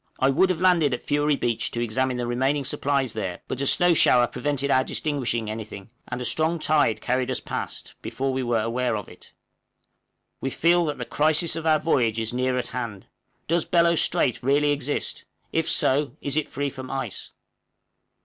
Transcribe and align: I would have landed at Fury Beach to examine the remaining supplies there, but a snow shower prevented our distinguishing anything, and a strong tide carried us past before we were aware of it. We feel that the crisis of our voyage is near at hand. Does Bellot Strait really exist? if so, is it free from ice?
I 0.17 0.31
would 0.31 0.49
have 0.49 0.59
landed 0.59 0.95
at 0.95 1.03
Fury 1.03 1.35
Beach 1.35 1.69
to 1.69 1.79
examine 1.79 2.17
the 2.17 2.25
remaining 2.25 2.65
supplies 2.65 3.13
there, 3.13 3.41
but 3.47 3.61
a 3.61 3.67
snow 3.67 3.93
shower 3.93 4.25
prevented 4.25 4.71
our 4.71 4.83
distinguishing 4.83 5.47
anything, 5.47 5.91
and 6.07 6.19
a 6.19 6.25
strong 6.25 6.57
tide 6.57 7.01
carried 7.01 7.29
us 7.29 7.39
past 7.39 7.93
before 8.01 8.33
we 8.33 8.41
were 8.41 8.61
aware 8.61 8.97
of 8.97 9.07
it. 9.07 9.31
We 10.39 10.49
feel 10.49 10.85
that 10.85 10.97
the 10.97 11.05
crisis 11.05 11.55
of 11.55 11.67
our 11.67 11.77
voyage 11.77 12.19
is 12.19 12.33
near 12.33 12.57
at 12.57 12.69
hand. 12.69 13.05
Does 13.47 13.63
Bellot 13.63 13.97
Strait 13.99 14.41
really 14.41 14.71
exist? 14.71 15.25
if 15.51 15.69
so, 15.69 16.17
is 16.19 16.35
it 16.35 16.49
free 16.49 16.71
from 16.71 16.89
ice? 16.89 17.29